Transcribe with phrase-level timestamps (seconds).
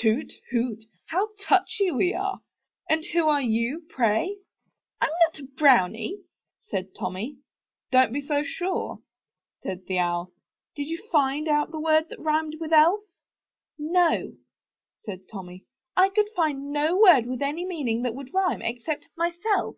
[0.00, 0.32] "Hoot!
[0.50, 0.82] toot!
[1.08, 2.40] How touchy we are!
[2.88, 4.38] And who are you, pray?
[4.98, 6.22] "I'm not a brownie,"
[6.58, 7.36] said Tommy.
[7.90, 9.00] "Don*t be too sure,"
[9.62, 10.32] said the Owl.
[10.74, 13.02] "Did you find out the word that rhymed with Elf?"
[13.78, 14.32] "No,
[15.04, 19.76] said Tommy, "I could find no word with any meaning that would rhyme, except, 'myself.